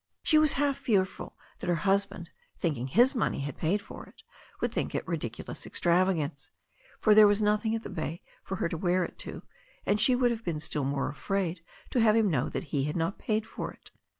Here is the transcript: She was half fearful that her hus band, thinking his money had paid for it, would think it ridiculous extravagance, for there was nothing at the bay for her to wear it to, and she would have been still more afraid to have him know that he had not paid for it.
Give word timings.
She 0.23 0.39
was 0.39 0.53
half 0.53 0.77
fearful 0.79 1.37
that 1.59 1.69
her 1.69 1.75
hus 1.75 2.07
band, 2.07 2.31
thinking 2.57 2.87
his 2.87 3.13
money 3.13 3.41
had 3.41 3.55
paid 3.55 3.83
for 3.83 4.07
it, 4.07 4.23
would 4.59 4.71
think 4.71 4.95
it 4.95 5.07
ridiculous 5.07 5.63
extravagance, 5.67 6.49
for 6.99 7.13
there 7.13 7.27
was 7.27 7.39
nothing 7.43 7.75
at 7.75 7.83
the 7.83 7.89
bay 7.91 8.23
for 8.43 8.55
her 8.55 8.69
to 8.69 8.77
wear 8.77 9.03
it 9.03 9.19
to, 9.19 9.43
and 9.85 10.01
she 10.01 10.15
would 10.15 10.31
have 10.31 10.43
been 10.43 10.59
still 10.59 10.85
more 10.85 11.09
afraid 11.11 11.61
to 11.91 11.99
have 11.99 12.15
him 12.15 12.31
know 12.31 12.49
that 12.49 12.63
he 12.73 12.85
had 12.85 12.95
not 12.97 13.19
paid 13.19 13.45
for 13.45 13.71
it. 13.71 13.91